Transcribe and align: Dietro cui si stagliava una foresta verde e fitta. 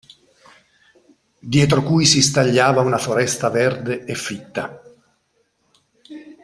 Dietro 1.43 1.83
cui 1.83 2.05
si 2.07 2.23
stagliava 2.23 2.81
una 2.81 2.97
foresta 2.97 3.49
verde 3.51 4.03
e 4.05 4.15
fitta. 4.15 4.81